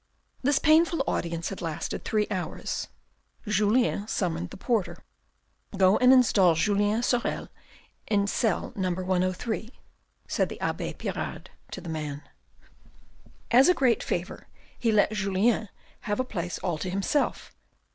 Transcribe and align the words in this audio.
This 0.41 0.57
painful 0.57 1.03
audience 1.05 1.49
had 1.49 1.61
lasted 1.61 2.03
three 2.03 2.25
hours. 2.31 2.87
Julien 3.47 4.07
summoned 4.07 4.49
the 4.49 4.57
porter." 4.57 5.03
Go 5.77 5.97
and 5.99 6.11
install 6.11 6.55
Julien 6.55 7.03
Sorel 7.03 7.49
in 8.07 8.25
cell 8.25 8.73
No. 8.75 8.89
103," 8.93 9.69
said 10.27 10.49
the 10.49 10.59
abbe 10.59 10.95
Pirard 10.95 11.51
to 11.69 11.81
the 11.81 11.87
man. 11.89 12.23
As 13.51 13.69
a 13.69 13.75
great 13.75 14.01
favour 14.01 14.47
he 14.79 14.91
let 14.91 15.11
Julien 15.13 15.69
have 15.99 16.19
a 16.19 16.23
place 16.23 16.57
all 16.63 16.79
to 16.79 16.89
himself. 16.89 17.53